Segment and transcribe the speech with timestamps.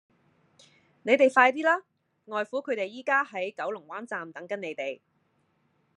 [1.03, 1.83] 你哋快啲啦!
[2.25, 4.99] 外父佢哋而家喺九龍灣站等緊你哋